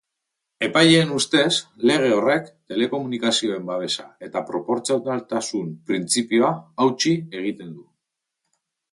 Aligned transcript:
Epaileen 0.67 1.09
ustez, 1.15 1.57
lege 1.89 2.07
horrek 2.13 2.47
telekomunikazioen 2.71 3.67
babesa 3.67 4.05
eta 4.27 4.41
proportzionaltasun 4.47 5.67
printzipioa 5.91 6.49
hautsi 6.85 7.13
egiten 7.41 7.69
du. 7.75 7.85